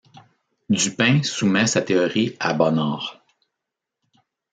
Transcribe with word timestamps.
Dupin 0.67 1.21
soumet 1.23 1.67
sa 1.67 1.83
théorie 1.83 2.35
à 2.39 2.55
Bonnard... 2.55 3.23